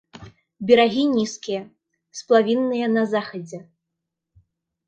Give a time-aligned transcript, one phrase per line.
[0.69, 1.61] Берагі нізкія,
[2.21, 3.59] сплавінныя на захадзе.